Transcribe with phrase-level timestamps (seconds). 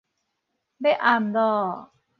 [0.79, 1.91] 欲暗囉